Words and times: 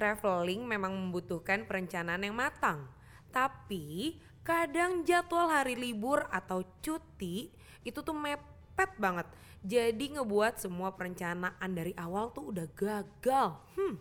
traveling 0.00 0.64
memang 0.64 0.96
membutuhkan 0.96 1.68
perencanaan 1.68 2.24
yang 2.24 2.32
matang. 2.32 2.88
Tapi 3.28 4.16
kadang 4.40 5.04
jadwal 5.04 5.52
hari 5.52 5.76
libur 5.76 6.24
atau 6.32 6.64
cuti 6.80 7.52
itu 7.84 8.00
tuh 8.00 8.16
mepet 8.16 8.96
banget. 8.96 9.28
Jadi 9.60 10.16
ngebuat 10.16 10.56
semua 10.56 10.96
perencanaan 10.96 11.70
dari 11.76 11.92
awal 12.00 12.32
tuh 12.32 12.48
udah 12.48 12.64
gagal. 12.72 13.60
Hmm, 13.76 14.00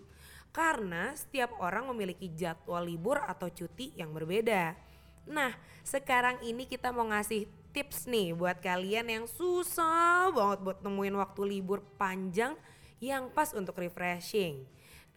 karena 0.55 1.11
setiap 1.19 1.51
orang 1.59 1.91
memiliki 1.91 2.31
jadwal 2.31 2.87
libur 2.87 3.19
atau 3.27 3.51
cuti 3.51 3.91
yang 3.99 4.15
berbeda. 4.15 4.79
Nah, 5.27 5.51
sekarang 5.83 6.39
ini 6.47 6.63
kita 6.63 6.95
mau 6.95 7.11
ngasih 7.11 7.45
tips 7.75 8.07
nih 8.07 8.31
buat 8.33 8.63
kalian 8.63 9.11
yang 9.11 9.25
susah 9.27 10.31
banget 10.31 10.59
buat 10.63 10.79
nemuin 10.81 11.15
waktu 11.21 11.41
libur 11.59 11.83
panjang 11.99 12.55
yang 13.03 13.27
pas 13.29 13.51
untuk 13.51 13.77
refreshing. 13.77 14.63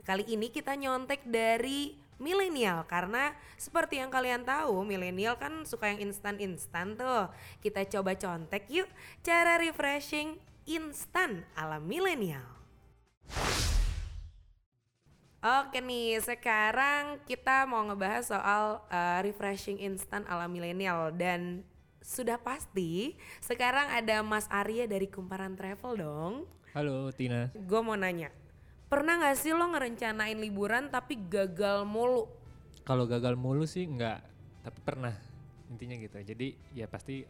Kali 0.02 0.26
ini 0.26 0.50
kita 0.50 0.74
nyontek 0.74 1.22
dari 1.22 1.94
milenial 2.18 2.82
karena 2.90 3.30
seperti 3.54 4.02
yang 4.02 4.10
kalian 4.10 4.42
tahu 4.42 4.82
milenial 4.82 5.38
kan 5.38 5.62
suka 5.62 5.94
yang 5.94 6.10
instan-instan 6.10 6.98
tuh. 6.98 7.30
Kita 7.62 7.86
coba 7.86 8.18
contek 8.18 8.66
yuk 8.66 8.90
cara 9.22 9.62
refreshing 9.62 10.42
instan 10.66 11.46
ala 11.54 11.78
milenial. 11.78 12.42
Oke 15.42 15.78
nih, 15.78 16.18
sekarang 16.18 17.22
kita 17.22 17.62
mau 17.70 17.86
ngebahas 17.86 18.26
soal 18.26 18.82
uh, 18.90 19.18
refreshing 19.22 19.78
instan 19.78 20.26
ala 20.26 20.50
milenial 20.50 21.14
dan 21.14 21.62
sudah 22.02 22.42
pasti 22.42 23.14
sekarang 23.38 23.86
ada 23.86 24.18
Mas 24.26 24.50
Arya 24.50 24.90
dari 24.90 25.06
Kumparan 25.06 25.54
Travel 25.54 25.94
dong. 25.94 26.34
Halo 26.74 27.14
Tina. 27.14 27.54
Gue 27.54 27.80
mau 27.86 27.94
nanya, 27.94 28.30
pernah 28.92 29.16
gak 29.16 29.40
sih 29.40 29.56
lo 29.56 29.64
ngerencanain 29.72 30.36
liburan 30.36 30.92
tapi 30.92 31.16
gagal 31.16 31.88
mulu? 31.88 32.28
Kalau 32.84 33.08
gagal 33.08 33.40
mulu 33.40 33.64
sih 33.64 33.88
enggak, 33.88 34.20
tapi 34.60 34.78
pernah 34.84 35.16
intinya 35.72 35.96
gitu. 35.96 36.20
Jadi 36.20 36.52
ya 36.76 36.84
pasti 36.84 37.24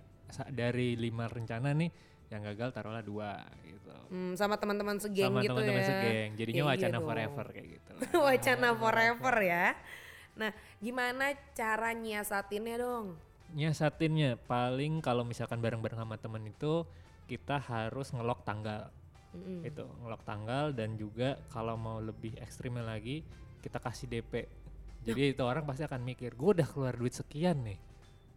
dari 0.50 0.98
lima 0.98 1.30
rencana 1.30 1.70
nih 1.70 1.86
yang 2.34 2.42
gagal 2.50 2.74
taruhlah 2.74 3.04
dua 3.06 3.46
gitu. 3.62 3.94
Hmm, 4.10 4.34
sama 4.34 4.58
teman-teman 4.58 4.98
segeng 4.98 5.30
sama 5.30 5.44
gitu 5.46 5.54
teman-teman 5.54 5.82
ya. 5.84 5.86
segeng. 5.86 6.28
Jadinya 6.34 6.62
Ya, 6.66 6.70
wacana 6.74 6.98
forever 6.98 7.46
kayak 7.54 7.68
gitu. 7.78 7.92
wacana 8.26 8.68
forever 8.74 9.34
ya. 9.38 9.66
Nah, 10.32 10.50
gimana 10.82 11.24
cara 11.54 11.94
nyiasatinnya 11.94 12.76
dong? 12.80 13.06
Nyiasatinnya 13.52 14.40
paling 14.48 14.98
kalau 14.98 15.22
misalkan 15.22 15.62
bareng-bareng 15.62 16.00
sama 16.00 16.16
temen 16.18 16.42
itu 16.48 16.88
kita 17.30 17.62
harus 17.62 18.10
ngelok 18.10 18.42
tanggal. 18.42 18.88
Mm-mm. 19.32 19.64
Itu 19.64 19.84
ngelok 20.04 20.22
tanggal 20.24 20.64
dan 20.76 20.96
juga 20.96 21.40
kalau 21.48 21.76
mau 21.76 21.98
lebih 21.98 22.36
ekstrimnya 22.38 22.84
lagi 22.84 23.24
kita 23.64 23.80
kasih 23.80 24.08
DP. 24.08 24.44
Jadi 25.02 25.34
itu 25.34 25.42
orang 25.42 25.66
pasti 25.66 25.82
akan 25.82 25.98
mikir, 26.04 26.38
gue 26.38 26.50
udah 26.62 26.68
keluar 26.68 26.94
duit 26.94 27.10
sekian 27.10 27.58
nih. 27.66 27.78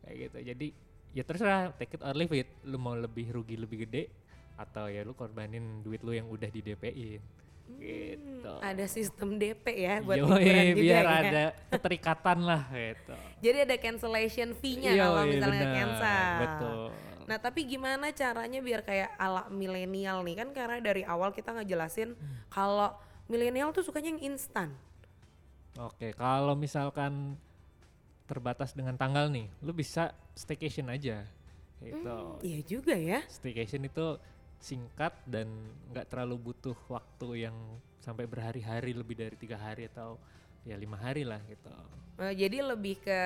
Kayak 0.02 0.16
gitu. 0.18 0.38
Jadi 0.54 0.68
ya 1.14 1.24
terserah 1.24 1.72
take 1.78 1.98
it 1.98 2.02
or 2.02 2.16
leave 2.18 2.34
it. 2.34 2.50
Lu 2.66 2.82
mau 2.82 2.98
lebih 2.98 3.30
rugi 3.30 3.54
lebih 3.60 3.86
gede 3.86 4.10
atau 4.56 4.88
ya 4.88 5.04
lu 5.04 5.12
korbanin 5.14 5.84
duit 5.84 6.02
lu 6.02 6.16
yang 6.16 6.26
udah 6.32 6.48
di 6.50 6.64
DP-in. 6.64 7.22
Gitu. 7.82 8.46
Hmm, 8.46 8.62
Ada 8.62 8.86
sistem 8.86 9.42
DP 9.42 9.66
ya 9.74 9.98
buat 10.06 10.22
Yoi, 10.22 10.26
liburan 10.30 10.66
juga 10.70 10.82
biar 10.86 11.06
ya. 11.06 11.18
ada 11.18 11.44
keterikatan 11.74 12.38
lah 12.46 12.64
gitu. 12.70 13.16
Jadi 13.42 13.58
ada 13.66 13.76
cancellation 13.82 14.50
fee-nya 14.54 14.92
kalau 15.02 15.22
misalnya 15.26 15.66
benar, 15.66 15.76
cancel. 15.76 16.34
Betul. 16.40 16.78
Nah 17.26 17.38
tapi 17.42 17.66
gimana 17.66 18.14
caranya 18.14 18.62
biar 18.62 18.86
kayak 18.86 19.18
ala 19.18 19.50
milenial 19.50 20.22
nih 20.22 20.46
kan 20.46 20.50
karena 20.54 20.78
dari 20.78 21.02
awal 21.02 21.34
kita 21.34 21.58
ngejelasin 21.58 22.14
Hmm. 22.14 22.38
kalau 22.54 22.94
milenial 23.26 23.74
tuh 23.74 23.82
sukanya 23.82 24.14
yang 24.14 24.34
instan. 24.34 24.70
Oke, 25.76 26.16
kalau 26.16 26.56
misalkan 26.56 27.36
terbatas 28.26 28.72
dengan 28.72 28.96
tanggal 28.96 29.28
nih, 29.28 29.52
lu 29.60 29.76
bisa 29.76 30.16
staycation 30.34 30.88
aja. 30.88 31.28
Gitu. 31.84 32.16
Iya 32.42 32.60
juga 32.64 32.96
ya. 32.96 33.20
Staycation 33.28 33.84
itu 33.84 34.16
singkat 34.58 35.14
dan 35.28 35.52
nggak 35.92 36.08
terlalu 36.10 36.50
butuh 36.54 36.78
waktu 36.88 37.50
yang 37.50 37.58
sampai 38.00 38.24
berhari-hari 38.26 38.96
lebih 38.96 39.20
dari 39.20 39.36
tiga 39.36 39.60
hari 39.60 39.90
atau 39.92 40.16
ya 40.66 40.76
lima 40.76 40.98
hari 40.98 41.24
lah 41.24 41.40
gitu. 41.46 41.70
Eh, 42.20 42.34
jadi 42.34 42.66
lebih 42.66 43.00
ke 43.06 43.22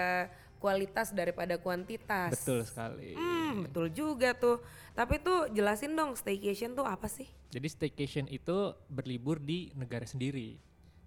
kualitas 0.60 1.16
daripada 1.16 1.56
kuantitas. 1.56 2.36
Betul 2.36 2.68
sekali. 2.68 3.16
Hmm, 3.16 3.66
betul 3.66 3.88
juga 3.90 4.36
tuh. 4.36 4.60
Tapi 4.94 5.24
tuh 5.24 5.48
jelasin 5.56 5.96
dong 5.96 6.14
staycation 6.20 6.76
tuh 6.76 6.84
apa 6.84 7.08
sih? 7.08 7.26
Jadi 7.50 7.68
staycation 7.72 8.28
itu 8.28 8.76
berlibur 8.92 9.40
di 9.40 9.72
negara 9.74 10.04
sendiri. 10.04 10.60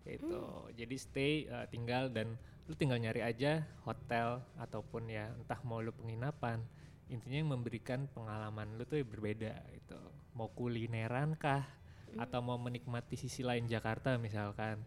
Gitu. 0.02 0.42
Jadi 0.74 0.96
stay 0.98 1.46
uh, 1.46 1.68
tinggal 1.68 2.10
dan 2.10 2.34
lu 2.66 2.74
tinggal 2.74 2.98
nyari 2.98 3.22
aja 3.22 3.62
hotel 3.84 4.40
ataupun 4.56 5.12
ya 5.12 5.30
entah 5.36 5.60
mau 5.62 5.84
lu 5.84 5.92
penginapan. 5.92 6.64
Intinya 7.12 7.44
yang 7.44 7.52
memberikan 7.52 8.08
pengalaman 8.16 8.80
lu 8.80 8.88
tuh 8.88 9.04
berbeda 9.04 9.52
gitu. 9.76 10.00
Mau 10.32 10.48
kulineran 10.56 11.36
kah 11.36 11.68
atau 12.16 12.40
mau 12.44 12.56
menikmati 12.56 13.20
sisi 13.20 13.44
lain 13.44 13.68
Jakarta 13.68 14.16
misalkan. 14.16 14.80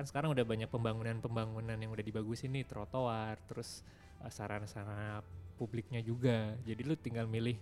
Kan 0.00 0.08
sekarang 0.08 0.32
udah 0.32 0.48
banyak 0.48 0.72
pembangunan-pembangunan 0.72 1.76
yang 1.76 1.92
udah 1.92 2.00
dibagusin 2.00 2.56
nih, 2.56 2.64
trotoar, 2.64 3.36
terus 3.44 3.84
uh, 4.24 4.32
sarana-sarana 4.32 5.20
publiknya 5.60 6.00
juga. 6.00 6.56
Jadi 6.64 6.88
lu 6.88 6.96
tinggal 6.96 7.28
milih 7.28 7.60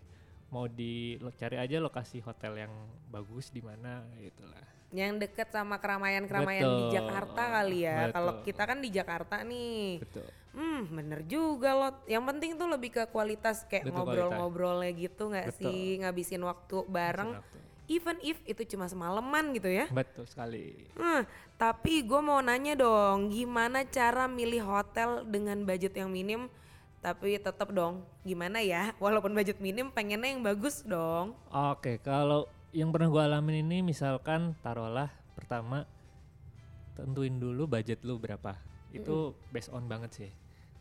mau 0.55 0.71
di 0.71 1.19
lo 1.19 1.35
cari 1.35 1.59
aja 1.59 1.83
lokasi 1.83 2.23
hotel 2.23 2.63
yang 2.63 2.71
bagus 3.11 3.51
di 3.51 3.59
mana 3.59 4.07
gitu 4.23 4.47
lah. 4.47 4.63
Yang 4.95 5.27
deket 5.27 5.51
sama 5.51 5.83
keramaian-keramaian 5.83 6.63
di 6.79 6.85
Jakarta 6.95 7.43
kali 7.59 7.79
ya. 7.83 8.15
Kalau 8.15 8.39
kita 8.47 8.63
kan 8.71 8.79
di 8.87 8.91
Jakarta 8.95 9.43
nih. 9.43 9.99
Betul. 9.99 10.31
Hmm, 10.55 10.83
bener 10.95 11.27
juga 11.27 11.75
loh. 11.75 12.07
Yang 12.07 12.23
penting 12.23 12.51
tuh 12.55 12.69
lebih 12.71 12.91
ke 12.95 13.11
kualitas 13.11 13.67
kayak 13.67 13.91
ngobrol-ngobrolnya 13.91 14.95
gitu 14.95 15.35
nggak 15.35 15.59
sih 15.59 16.07
ngabisin 16.07 16.47
waktu 16.47 16.87
bareng. 16.87 17.35
Waktu. 17.35 17.68
Even 17.89 18.21
if 18.21 18.37
itu 18.45 18.77
cuma 18.77 18.85
semalaman 18.85 19.57
gitu 19.57 19.73
ya. 19.73 19.89
Betul 19.89 20.29
sekali. 20.29 20.93
Hmm, 20.93 21.25
tapi 21.57 22.05
gue 22.05 22.21
mau 22.21 22.39
nanya 22.45 22.77
dong, 22.77 23.33
gimana 23.33 23.89
cara 23.89 24.29
milih 24.29 24.61
hotel 24.61 25.25
dengan 25.25 25.65
budget 25.65 25.97
yang 25.97 26.13
minim? 26.13 26.53
Tapi 27.01 27.41
tetap 27.41 27.73
dong, 27.73 28.05
gimana 28.29 28.61
ya? 28.61 28.93
Walaupun 29.01 29.33
budget 29.33 29.57
minim, 29.65 29.89
pengennya 29.89 30.37
yang 30.37 30.45
bagus 30.45 30.85
dong. 30.85 31.33
Oke, 31.49 31.97
kalau 32.05 32.45
yang 32.77 32.93
pernah 32.93 33.09
gua 33.09 33.25
alamin 33.25 33.65
ini 33.65 33.81
misalkan 33.81 34.53
taruhlah 34.61 35.09
pertama 35.33 35.89
tentuin 36.93 37.33
dulu 37.41 37.65
budget 37.65 38.05
lu 38.05 38.21
berapa. 38.21 38.59
Itu 38.93 39.33
based 39.55 39.73
on 39.73 39.89
banget 39.89 40.11
sih. 40.13 40.31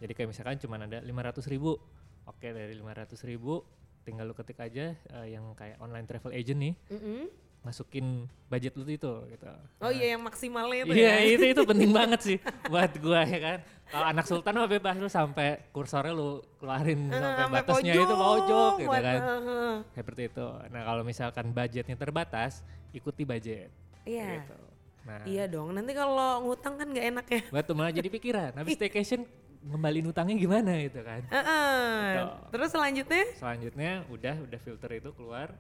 Jadi 0.04 0.12
kayak 0.12 0.30
misalkan 0.34 0.60
cuma 0.60 0.82
ada 0.82 1.00
500 1.00 1.48
ribu. 1.48 1.80
Oke 2.28 2.52
dari 2.52 2.76
500 2.76 3.16
ribu 3.24 3.64
tinggal 4.08 4.24
lu 4.24 4.34
ketik 4.34 4.56
aja 4.58 4.96
eh, 4.96 5.28
yang 5.28 5.52
kayak 5.52 5.76
online 5.78 6.04
travel 6.04 6.32
agent 6.32 6.56
nih 6.58 6.74
Mm-mm. 6.90 7.28
masukin 7.60 8.24
budget 8.48 8.74
lu 8.74 8.88
itu 8.88 9.12
gitu. 9.28 9.48
Oh 9.78 9.92
iya 9.92 10.16
yang 10.16 10.24
maksimalnya 10.24 10.88
itu 10.88 10.94
Iya 10.94 11.12
ya. 11.12 11.28
itu 11.30 11.46
itu 11.50 11.62
penting 11.70 11.92
banget 11.92 12.20
sih 12.24 12.38
buat 12.66 12.96
gua 12.98 13.22
ya 13.22 13.40
kan. 13.42 13.60
Kalau 13.88 14.06
anak 14.06 14.26
sultan 14.26 14.52
mah 14.54 14.68
bebas 14.68 14.96
lu 14.96 15.08
sampai 15.08 15.68
kursornya 15.70 16.12
lu 16.12 16.40
keluarin 16.58 17.08
Eh, 17.08 17.12
sampai 17.14 17.36
sampai 17.38 17.60
batasnya 17.62 17.94
itu 17.94 18.16
pojok 18.16 18.74
gitu 18.78 18.98
kan. 18.98 19.20
eh. 19.20 19.76
Seperti 19.94 20.22
itu. 20.26 20.48
Nah 20.68 20.82
kalau 20.86 21.04
misalkan 21.04 21.46
budgetnya 21.50 21.96
terbatas, 21.96 22.64
ikuti 22.90 23.24
budget. 23.24 23.68
Iya. 24.02 24.28
Gitu. 24.40 24.58
Nah, 25.04 25.24
Iya 25.24 25.48
dong, 25.48 25.72
nanti 25.72 25.92
kalau 25.92 26.44
ngutang 26.44 26.76
kan 26.76 26.88
nggak 26.88 27.06
enak 27.10 27.26
ya. 27.30 27.42
betul 27.50 27.74
malah 27.76 27.92
jadi 27.92 28.08
pikiran. 28.10 28.52
Habis 28.54 28.76
staycation 28.76 29.24
ngembaliin 29.68 30.08
utangnya 30.08 30.36
gimana 30.36 30.72
gitu 30.80 31.00
kan. 31.02 31.22
Eh, 31.24 31.38
eh. 31.38 32.04
Betul. 32.16 32.30
Terus 32.50 32.70
selanjutnya? 32.72 33.24
Selanjutnya 33.36 33.92
udah 34.08 34.36
udah 34.42 34.60
filter 34.60 34.90
itu 34.94 35.10
keluar, 35.12 35.52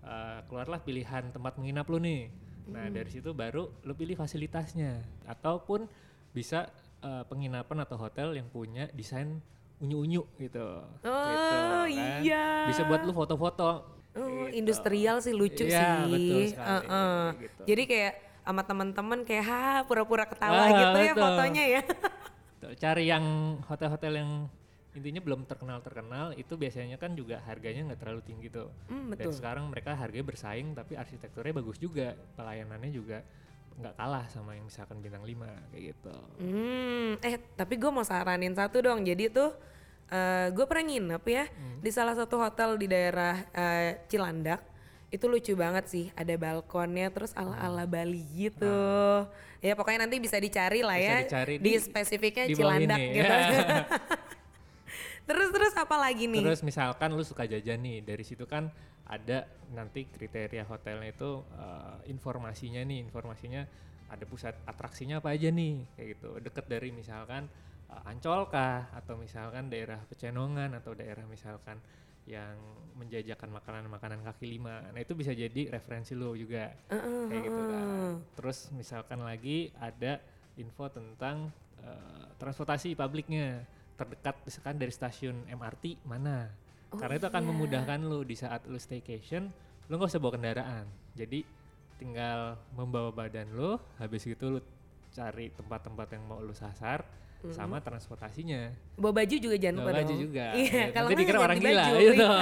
eh, 0.00 0.38
keluarlah 0.46 0.78
pilihan 0.78 1.28
tempat 1.28 1.56
menginap 1.56 1.88
lu 1.88 1.98
nih. 1.98 2.28
Nah 2.68 2.86
dari 2.88 3.08
situ 3.08 3.32
baru 3.32 3.72
lu 3.82 3.92
pilih 3.92 4.14
fasilitasnya 4.14 5.00
ataupun 5.24 5.88
bisa 6.30 6.68
eh, 6.98 7.24
penginapan 7.24 7.78
atau 7.80 7.96
hotel 7.96 8.34
yang 8.34 8.46
punya 8.46 8.90
desain 8.90 9.38
unyu-unyu 9.78 10.26
gitu. 10.36 10.82
Oh 11.00 11.24
Gitu, 11.86 11.94
kan. 11.94 12.20
iya. 12.20 12.66
Bisa 12.66 12.82
buat 12.84 13.00
lu 13.00 13.12
foto-foto. 13.12 13.96
Oh, 14.12 14.26
gitu. 14.44 14.50
industrial 14.52 15.22
sih 15.22 15.30
lucu 15.30 15.62
Iya, 15.62 16.02
sih. 16.02 16.10
betul 16.10 16.40
sekali, 16.50 16.66
Eh, 16.66 16.82
eh. 16.90 17.24
gitu. 17.38 17.62
Jadi 17.70 17.82
kayak 17.86 18.14
sama 18.42 18.62
teman-teman 18.64 19.18
kayak 19.22 19.44
ha 19.44 19.62
pura-pura 19.84 20.24
ketawa 20.24 20.58
Ah, 20.58 20.68
gitu 20.72 20.98
ya 20.98 21.12
betul. 21.12 21.22
fotonya 21.22 21.64
ya. 21.68 21.82
Cari 22.78 23.10
yang 23.10 23.58
hotel-hotel 23.66 24.12
yang 24.22 24.30
intinya 24.94 25.22
belum 25.22 25.46
terkenal-terkenal 25.46 26.34
itu 26.34 26.54
biasanya 26.58 26.98
kan 26.98 27.14
juga 27.14 27.38
harganya 27.46 27.90
nggak 27.92 28.00
terlalu 28.02 28.22
tinggi 28.26 28.48
tuh. 28.50 28.70
Dan 28.88 29.14
betul. 29.14 29.34
sekarang 29.34 29.66
mereka 29.70 29.94
harganya 29.94 30.26
bersaing 30.26 30.74
tapi 30.74 30.94
arsitekturnya 30.98 31.54
bagus 31.54 31.78
juga, 31.78 32.14
pelayanannya 32.38 32.90
juga 32.90 33.22
nggak 33.78 33.94
kalah 33.94 34.26
sama 34.26 34.58
yang 34.58 34.66
misalkan 34.66 34.98
bintang 34.98 35.22
5 35.22 35.70
kayak 35.70 35.82
gitu. 35.94 36.16
Hmm, 36.42 37.10
eh 37.22 37.38
tapi 37.54 37.78
gue 37.78 37.90
mau 37.94 38.02
saranin 38.02 38.54
satu 38.54 38.82
dong. 38.82 39.06
Jadi 39.06 39.30
tuh 39.30 39.54
gue 40.50 40.64
pernah 40.66 40.84
nginep 40.88 41.24
ya 41.28 41.44
Hmm. 41.46 41.78
di 41.84 41.90
salah 41.92 42.16
satu 42.16 42.40
hotel 42.40 42.74
di 42.80 42.86
daerah 42.90 43.38
eh, 43.54 44.02
Cilandak. 44.10 44.77
Itu 45.08 45.24
lucu 45.24 45.56
banget 45.56 45.88
sih, 45.88 46.06
ada 46.12 46.36
balkonnya 46.36 47.08
terus 47.08 47.32
ala-ala 47.32 47.88
Bali 47.88 48.20
gitu. 48.36 48.80
Ya 49.58 49.72
pokoknya 49.74 50.04
nanti 50.04 50.20
bisa 50.20 50.36
dicari 50.36 50.84
lah 50.84 50.94
Nah. 50.94 51.02
Bisa 51.02 51.10
ya. 51.10 51.18
dicari 51.24 51.54
di, 51.58 51.70
di- 51.74 51.80
spesifiknya 51.80 52.44
di 52.46 52.54
Cilandak 52.54 53.00
ini. 53.00 53.16
gitu. 53.16 53.34
terus 55.28 55.48
terus 55.52 55.72
apa 55.76 55.96
lagi 55.96 56.24
nih? 56.28 56.44
Terus 56.44 56.60
misalkan 56.60 57.08
lu 57.16 57.24
suka 57.24 57.48
jajan 57.48 57.80
nih, 57.80 58.04
dari 58.04 58.24
situ 58.24 58.44
kan 58.44 58.68
ada 59.08 59.48
nanti 59.72 60.04
kriteria 60.04 60.68
hotelnya 60.68 61.08
itu 61.08 61.40
eh, 61.56 62.12
informasinya 62.12 62.84
nih, 62.84 63.00
informasinya 63.08 63.64
ada 64.08 64.24
pusat 64.24 64.56
atraksinya 64.64 65.20
apa 65.20 65.32
aja 65.32 65.48
nih, 65.48 65.84
kayak 65.96 66.06
gitu. 66.16 66.30
Deket 66.44 66.64
dari 66.68 66.92
misalkan 66.92 67.48
eh, 67.88 68.08
Ancol 68.12 68.48
kah, 68.52 68.92
atau 68.92 69.16
misalkan 69.16 69.72
daerah 69.72 70.00
Pecenongan 70.08 70.76
atau 70.76 70.92
daerah 70.92 71.24
misalkan 71.24 71.80
yang 72.28 72.56
menjajakan 72.98 73.48
makanan-makanan 73.56 74.20
kaki 74.26 74.58
lima. 74.58 74.84
Nah 74.92 75.00
itu 75.00 75.16
bisa 75.16 75.32
jadi 75.32 75.72
referensi 75.72 76.12
lu 76.12 76.34
juga, 76.34 76.74
kayak 76.90 77.42
gitu 77.46 77.62
kan. 77.70 77.86
Terus 78.36 78.58
misalkan 78.74 79.22
lagi 79.24 79.72
ada 79.78 80.20
info 80.58 80.90
tentang 80.92 81.48
eh, 81.80 82.26
transportasi 82.36 82.98
publiknya 82.98 83.62
terdekat 83.94 84.36
misalkan 84.44 84.76
dari 84.76 84.92
stasiun 84.92 85.46
MRT 85.48 86.04
mana. 86.04 86.50
Karena 86.88 87.14
itu 87.20 87.26
akan 87.28 87.42
iya. 87.44 87.48
memudahkan 87.52 88.00
lu 88.00 88.20
di 88.24 88.36
saat 88.36 88.64
lu 88.64 88.80
staycation, 88.80 89.48
lu 89.88 89.92
nggak 89.96 90.10
usah 90.12 90.20
bawa 90.20 90.32
kendaraan. 90.40 90.86
Jadi 91.14 91.44
tinggal 91.98 92.56
membawa 92.72 93.10
badan 93.10 93.50
lu, 93.52 93.76
habis 94.00 94.24
itu 94.24 94.44
lu 94.48 94.60
cari 95.12 95.50
tempat-tempat 95.52 96.14
yang 96.14 96.24
mau 96.24 96.40
lu 96.40 96.54
sasar 96.54 97.04
sama 97.48 97.78
transportasinya. 97.78 98.74
Bawa 98.94 99.12
baju 99.16 99.34
juga 99.34 99.56
jangan 99.56 99.76
lupa 99.78 99.86
Bawa 99.86 99.98
baju 99.98 100.10
dong. 100.10 100.20
juga. 100.20 100.46
Iya, 100.52 100.72
Ya, 100.74 100.86
kalau 100.90 101.08
nanti 101.08 101.20
dikira 101.20 101.32
ganti 101.32 101.46
orang 101.46 101.58
gila 101.58 101.70
baju. 101.70 101.94
gitu. 101.96 102.12
Iya. 102.18 102.34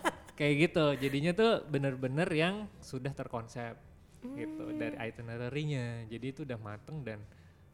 Kayak 0.40 0.54
gitu. 0.58 0.84
Jadinya 0.98 1.32
tuh 1.32 1.52
bener-bener 1.64 2.28
yang 2.30 2.54
sudah 2.80 3.12
terkonsep 3.12 3.74
gitu 4.20 4.64
Hmm. 4.66 4.76
dari 4.76 4.96
itinerary-nya. 5.00 5.86
Jadi 6.06 6.26
itu 6.28 6.40
udah 6.42 6.58
mateng 6.58 7.00
dan 7.00 7.20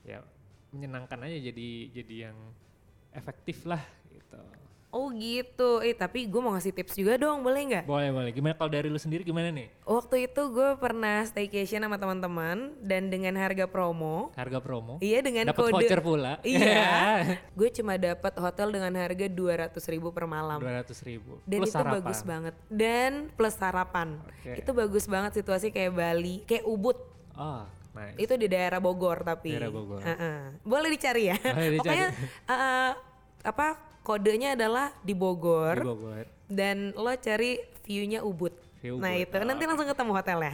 ya 0.02 0.23
menyenangkan 0.69 1.19
aja 1.23 1.38
jadi 1.43 1.69
jadi 1.93 2.14
yang 2.31 2.37
efektif 3.11 3.64
lah 3.64 3.81
gitu. 4.08 4.38
Oh 4.88 5.11
gitu. 5.11 5.83
Eh 5.83 5.93
tapi 5.93 6.25
gue 6.25 6.41
mau 6.41 6.55
ngasih 6.55 6.73
tips 6.73 6.97
juga 6.97 7.15
dong, 7.17 7.43
boleh 7.43 7.61
nggak? 7.69 7.85
Boleh 7.85 8.09
boleh. 8.09 8.31
Gimana 8.31 8.55
kalau 8.55 8.71
dari 8.71 8.87
lu 8.87 8.97
sendiri 8.97 9.21
gimana 9.23 9.50
nih? 9.50 9.69
Waktu 9.83 10.25
itu 10.25 10.43
gue 10.49 10.71
pernah 10.79 11.21
staycation 11.23 11.83
sama 11.83 11.97
teman-teman 11.97 12.73
dan 12.81 13.11
dengan 13.11 13.37
harga 13.37 13.67
promo. 13.67 14.33
Harga 14.33 14.56
promo? 14.56 14.97
Iya 14.99 15.21
dengan 15.21 15.53
Dapat 15.53 15.62
kode. 15.69 15.75
voucher 15.77 16.00
pula. 16.00 16.33
Iya. 16.47 17.37
gue 17.53 17.69
cuma 17.73 17.99
dapat 17.99 18.33
hotel 18.37 18.69
dengan 18.71 18.93
harga 18.97 19.27
200.000 19.27 19.93
ribu 19.93 20.09
per 20.11 20.25
malam. 20.25 20.62
Dua 20.62 20.81
ratus 20.81 21.03
ribu. 21.03 21.43
Dan 21.44 21.61
Plus 21.61 21.69
itu 21.69 21.77
sarapan. 21.77 21.94
bagus 22.00 22.21
banget. 22.23 22.55
Dan 22.67 23.12
plus 23.35 23.55
sarapan. 23.55 24.09
Oke. 24.23 24.53
Itu 24.56 24.71
bagus 24.73 25.05
banget 25.05 25.37
situasi 25.37 25.69
kayak 25.69 25.93
Bali, 25.93 26.41
kayak 26.44 26.65
Ubud. 26.65 26.97
Oh, 27.37 27.69
nice. 27.93 28.17
Itu 28.17 28.39
di 28.41 28.49
daerah 28.49 28.81
Bogor 28.81 29.21
tapi. 29.21 29.53
Daerah 29.53 29.69
Bogor. 29.69 30.00
Heeh. 30.00 30.56
Boleh 30.62 30.89
dicari 30.89 31.29
ya. 31.29 31.37
Boleh 31.37 31.71
dicari. 31.75 31.85
Pokoknya 31.85 32.09
eh, 32.49 32.93
apa 33.44 33.67
kodenya 34.06 34.55
adalah 34.55 34.94
di 35.03 35.11
Bogor, 35.12 35.75
Di 35.75 35.82
Bogor. 35.82 36.25
dan 36.47 36.94
lo 36.94 37.11
cari 37.12 37.58
view-nya 37.82 38.23
Ubud. 38.23 38.55
View 38.79 39.03
Nah 39.03 39.11
Ubud. 39.11 39.26
itu 39.26 39.37
nanti 39.43 39.62
langsung 39.67 39.88
ketemu 39.91 40.12
hotelnya. 40.14 40.53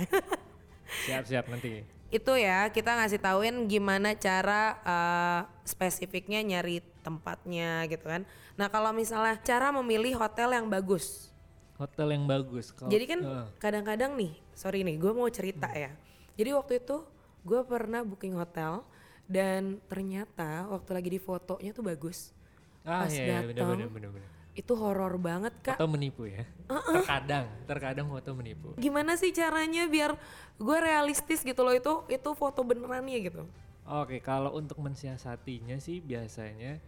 Siap-siap 1.07 1.47
nanti. 1.49 1.85
itu 2.13 2.29
ya 2.37 2.69
kita 2.69 2.93
ngasih 2.93 3.17
tauin 3.19 3.65
gimana 3.65 4.13
cara 4.13 4.77
eh, 4.83 5.41
spesifiknya 5.65 6.41
nyari 6.41 6.81
tempatnya 7.01 7.89
gitu 7.89 8.05
kan. 8.05 8.29
Nah 8.53 8.69
kalau 8.69 8.93
misalnya 8.93 9.37
cara 9.39 9.73
memilih 9.73 10.17
hotel 10.17 10.53
yang 10.53 10.69
bagus. 10.69 11.33
Hotel 11.77 12.13
yang 12.13 12.25
bagus. 12.27 12.69
Kalau- 12.71 12.89
Jadi 12.89 13.05
kan 13.07 13.21
Heeh. 13.21 13.47
kadang-kadang 13.57 14.13
nih, 14.13 14.33
sorry 14.53 14.85
nih, 14.85 15.01
gue 15.01 15.09
mau 15.11 15.25
cerita 15.29 15.73
ya. 15.73 15.89
Jadi 16.37 16.53
waktu 16.53 16.85
itu 16.85 17.01
gue 17.43 17.61
pernah 17.65 18.05
booking 18.05 18.37
hotel 18.37 18.85
dan 19.25 19.81
ternyata 19.89 20.69
waktu 20.69 20.91
lagi 20.93 21.11
di 21.11 21.21
fotonya 21.21 21.73
tuh 21.73 21.81
bagus. 21.83 22.37
Ah 22.83 23.07
pas 23.07 23.15
iya, 23.15 23.25
iya 23.25 23.55
datang, 23.55 23.79
bener, 23.79 23.89
bener, 23.91 24.11
bener. 24.11 24.29
Itu 24.53 24.77
horor 24.77 25.17
banget 25.17 25.55
kak. 25.65 25.81
Foto 25.81 25.89
menipu 25.89 26.29
ya. 26.29 26.45
Terkadang, 26.69 27.47
terkadang 27.65 28.07
foto 28.11 28.31
menipu. 28.37 28.77
Gimana 28.77 29.17
sih 29.17 29.33
caranya 29.33 29.89
biar 29.89 30.19
gue 30.61 30.79
realistis 30.79 31.41
gitu 31.41 31.63
loh 31.65 31.73
itu 31.73 32.05
itu 32.11 32.31
foto 32.37 32.61
benerannya 32.61 33.19
gitu. 33.23 33.43
Oke, 33.83 34.21
kalau 34.23 34.55
untuk 34.55 34.79
mensiasatinya 34.79 35.81
sih 35.81 35.99
biasanya 35.99 36.79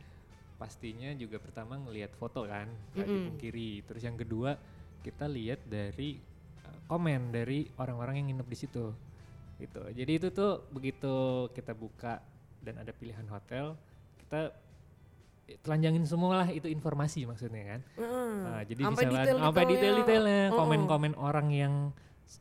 pastinya 0.55 1.11
juga 1.19 1.43
pertama 1.43 1.75
ngelihat 1.83 2.15
foto 2.15 2.47
kan, 2.47 2.71
nggak 2.95 3.07
dipungkiri. 3.07 3.83
Terus 3.89 4.03
yang 4.07 4.15
kedua 4.15 4.55
kita 5.03 5.27
lihat 5.27 5.63
dari 5.67 6.21
uh, 6.65 6.79
komen 6.91 7.35
dari 7.35 7.67
orang-orang 7.81 8.23
yang 8.23 8.27
nginep 8.35 8.49
di 8.51 8.59
situ. 8.59 8.87
Gitu. 9.59 9.83
Jadi 9.95 10.13
itu 10.19 10.29
tuh 10.35 10.67
begitu 10.75 11.49
kita 11.55 11.73
buka 11.73 12.19
dan 12.61 12.83
ada 12.83 12.93
pilihan 12.95 13.27
hotel, 13.31 13.79
kita 14.21 14.53
telanjangin 15.61 16.05
semua 16.09 16.45
lah 16.45 16.49
itu 16.49 16.67
informasi 16.69 17.29
maksudnya 17.29 17.77
kan. 17.77 17.81
Heeh. 18.01 18.35
Nah, 18.45 18.63
jadi 18.65 18.83
Sampai 18.83 19.05
bisa 19.05 19.11
detail-detailnya. 19.13 19.45
sampai 19.45 19.65
detail-detailnya, 19.69 20.41
Heeh. 20.49 20.57
komen-komen 20.57 21.13
orang 21.21 21.49
yang 21.53 21.75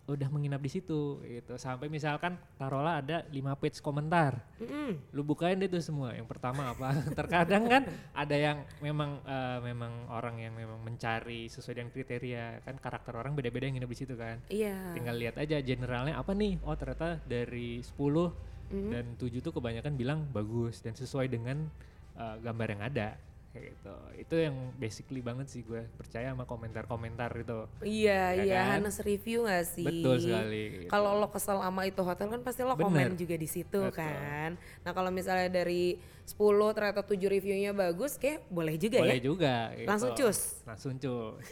udah 0.08 0.28
menginap 0.32 0.64
di 0.64 0.72
situ 0.72 1.20
gitu. 1.28 1.54
Sampai 1.60 1.92
misalkan 1.92 2.40
taruhlah 2.56 3.04
ada 3.04 3.28
5 3.28 3.60
page 3.60 3.84
komentar. 3.84 4.40
Mm-mm. 4.58 4.96
Lu 5.12 5.28
bukain 5.28 5.60
deh 5.60 5.68
tuh 5.68 5.84
semua. 5.84 6.16
Yang 6.16 6.32
pertama 6.32 6.72
apa? 6.72 6.96
Terkadang 7.20 7.68
kan 7.68 7.84
ada 8.16 8.36
yang 8.36 8.64
memang 8.80 9.20
eh, 9.28 9.60
memang 9.60 10.08
orang 10.08 10.40
yang 10.40 10.56
memang 10.56 10.80
mencari 10.82 11.52
sesuai 11.52 11.84
dengan 11.84 11.92
kriteria. 11.92 12.64
Kan 12.64 12.80
karakter 12.80 13.14
orang 13.20 13.36
beda-beda 13.36 13.68
yang 13.68 13.76
nginep 13.78 13.92
di 13.92 14.00
situ 14.00 14.16
kan. 14.16 14.40
Iya. 14.48 14.96
Tinggal 14.96 15.16
lihat 15.20 15.36
aja 15.36 15.60
generalnya 15.60 16.16
apa 16.16 16.32
nih? 16.32 16.64
Oh, 16.64 16.74
ternyata 16.80 17.20
dari 17.28 17.84
10 17.84 18.54
dan 18.74 19.06
7 19.22 19.38
tuh 19.46 19.54
kebanyakan 19.54 19.94
bilang 19.94 20.26
bagus 20.34 20.82
dan 20.82 20.98
sesuai 20.98 21.30
dengan 21.30 21.70
eh, 22.13 22.36
gambar 22.39 22.68
yang 22.69 22.83
ada 22.83 23.10
kayak 23.50 23.69
gitu. 23.69 23.95
Itu 24.18 24.36
yang 24.42 24.56
basically 24.75 25.21
banget 25.21 25.45
sih 25.45 25.62
gue 25.62 25.86
percaya 25.94 26.33
sama 26.33 26.42
komentar-komentar 26.44 27.30
itu. 27.38 27.69
Iya, 27.86 28.33
Ya 28.33 28.44
iya, 28.44 28.60
kan? 28.65 28.81
Hanes 28.81 28.98
review 29.00 29.45
gak 29.45 29.65
sih? 29.69 29.86
Betul 29.86 30.18
sekali, 30.18 30.62
gitu. 30.74 30.89
Kalau 30.89 31.21
lo 31.21 31.30
kesel 31.30 31.62
sama 31.62 31.86
itu 31.86 32.01
hotel 32.01 32.33
kan 32.33 32.42
pasti 32.42 32.65
lo 32.65 32.74
Bener. 32.74 32.89
komen 32.89 33.13
juga 33.13 33.36
di 33.38 33.45
situ 33.45 33.77
Betul. 33.86 33.94
kan. 33.94 34.57
Nah 34.57 34.92
kalau 34.92 35.13
misalnya 35.13 35.54
dari 35.54 36.01
10 36.25 36.33
ternyata 36.74 37.06
7 37.06 37.13
reviewnya 37.30 37.77
bagus, 37.77 38.18
kayak 38.18 38.42
boleh 38.50 38.74
juga 38.74 38.98
Boleh 39.06 39.21
ya. 39.21 39.24
juga. 39.24 39.56
gitu. 39.77 39.86
Langsung 39.86 40.12
cus. 40.18 40.39
Langsung 40.65 40.94
cus. 40.98 41.45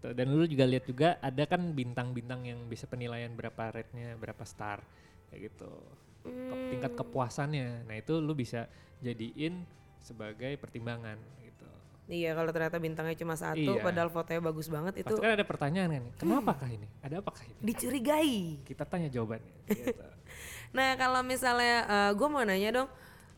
Tuh, 0.00 0.12
Dan 0.14 0.32
lu 0.32 0.46
juga 0.46 0.64
lihat 0.64 0.86
juga 0.86 1.18
ada 1.18 1.44
kan 1.44 1.60
bintang-bintang 1.74 2.46
yang 2.46 2.62
bisa 2.70 2.86
penilaian 2.86 3.34
berapa 3.34 3.68
rate-nya, 3.68 4.14
berapa 4.16 4.46
star 4.46 4.80
kayak 5.28 5.50
gitu. 5.50 5.72
Ke- 6.22 6.70
Tingkat 6.70 6.94
kepuasannya. 6.94 7.84
Nah 7.84 7.96
itu 7.98 8.16
lu 8.16 8.32
bisa 8.32 8.70
jadiin 9.02 9.66
sebagai 10.00 10.56
pertimbangan 10.56 11.16
gitu. 11.40 11.66
Iya 12.06 12.34
kalau 12.34 12.50
ternyata 12.50 12.76
bintangnya 12.76 13.14
cuma 13.14 13.34
satu, 13.34 13.78
Iya. 13.78 13.80
padahal 13.80 14.10
fotonya 14.10 14.42
bagus 14.42 14.66
banget 14.66 14.94
itu 14.98 15.08
Pasti 15.08 15.22
kan 15.22 15.32
ada 15.32 15.44
pertanyaan 15.44 15.88
kan, 15.90 16.04
kenapakah 16.18 16.68
ini? 16.68 16.86
Ada 17.00 17.22
apakah 17.22 17.42
ini? 17.44 17.54
dicurigai. 17.62 18.38
Kita 18.64 18.82
tanya 18.82 19.06
jawabannya. 19.06 19.54
Gitu. 19.70 20.04
Nah 20.70 20.94
kalau 20.94 21.22
misalnya 21.22 21.76
gue 22.14 22.28
mau 22.28 22.42
nanya 22.42 22.70
dong, 22.72 22.88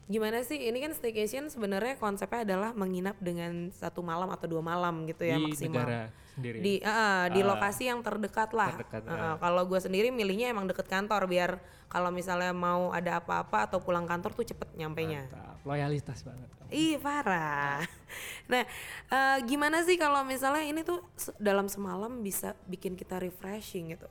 gimana 0.04 0.40
sih 0.40 0.58
ini 0.58 0.78
kan 0.78 0.92
staycation 0.92 1.48
sebenarnya 1.48 1.96
konsepnya 1.96 2.44
adalah 2.44 2.70
menginap 2.72 3.16
dengan 3.18 3.70
satu 3.70 4.00
malam 4.00 4.28
atau 4.28 4.44
dua 4.46 4.60
malam 4.60 5.04
gitu 5.04 5.22
ya 5.22 5.36
Di 5.36 5.44
maksimal. 5.46 5.72
negara 5.80 6.02
sendiri. 6.34 6.58
di 6.60 6.74
ah, 6.82 7.28
di 7.28 7.40
Ah. 7.40 7.46
lokasi 7.52 7.86
yang 7.86 8.00
terdekat 8.00 8.50
lah. 8.52 8.72
Terdekat, 8.74 9.02
Ah, 9.06 9.36
kalau 9.36 9.62
gue 9.64 9.78
sendiri 9.78 10.08
milihnya 10.08 10.50
emang 10.50 10.64
deket 10.64 10.88
kantor 10.88 11.28
biar 11.28 11.60
kalau 11.86 12.08
misalnya 12.08 12.50
mau 12.50 12.88
ada 12.88 13.20
apa-apa 13.20 13.68
atau 13.68 13.78
pulang 13.78 14.08
kantor 14.08 14.32
tuh 14.32 14.48
cepet 14.48 14.72
nyampenya. 14.74 15.28
Mantap. 15.28 15.56
Loyalitas 15.62 16.24
banget. 16.24 16.48
Ih 16.72 16.96
parah. 16.98 17.84
Nah 18.52 18.64
eh, 19.08 19.38
gimana 19.44 19.80
sih 19.84 19.96
kalau 19.96 20.20
misalnya 20.22 20.64
ini 20.64 20.84
tuh 20.84 21.00
dalam 21.36 21.64
semalam 21.64 22.20
bisa 22.20 22.52
bikin 22.66 22.92
kita 22.92 23.16
refreshing 23.16 23.92
gitu? 23.92 24.08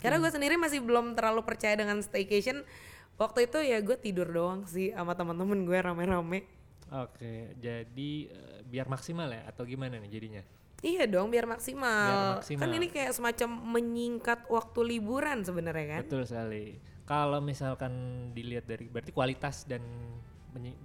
Karena 0.00 0.20
gue 0.20 0.28
sendiri 0.28 0.60
masih 0.60 0.84
belum 0.84 1.16
terlalu 1.16 1.40
percaya 1.40 1.72
dengan 1.72 1.96
staycation. 2.00 2.60
Waktu 3.16 3.48
itu 3.48 3.58
ya 3.64 3.80
gue 3.80 3.96
tidur 3.96 4.28
doang 4.28 4.66
sih 4.66 4.92
sama 4.92 5.16
teman-teman 5.16 5.64
gue 5.64 5.78
rame-rame. 5.78 6.44
Oke, 6.92 7.56
jadi 7.56 8.10
eh, 8.28 8.58
biar 8.62 8.84
maksimal 8.86 9.32
ya 9.32 9.48
atau 9.48 9.64
gimana 9.64 9.96
nih 9.96 10.10
jadinya? 10.10 10.42
Iya 10.84 11.08
dong 11.08 11.32
biar 11.32 11.48
maksimal. 11.48 12.12
Biar 12.12 12.36
maksimal. 12.44 12.60
Kan 12.60 12.70
ini 12.76 12.86
kayak 12.92 13.12
semacam 13.16 13.48
menyingkat 13.72 14.40
waktu 14.52 14.80
liburan 14.84 15.40
sebenarnya 15.40 15.86
kan? 15.98 16.02
Betul 16.04 16.28
sekali. 16.28 16.76
Kalau 17.08 17.40
misalkan 17.40 17.92
dilihat 18.36 18.68
dari 18.68 18.92
berarti 18.92 19.12
kualitas 19.12 19.64
dan 19.64 19.80